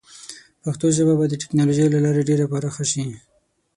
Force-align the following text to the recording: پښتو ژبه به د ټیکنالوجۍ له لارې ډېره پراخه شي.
پښتو 0.63 0.85
ژبه 0.97 1.13
به 1.19 1.25
د 1.29 1.33
ټیکنالوجۍ 1.41 1.87
له 1.91 1.99
لارې 2.05 2.27
ډېره 2.29 2.45
پراخه 2.51 2.83
شي. 2.91 3.03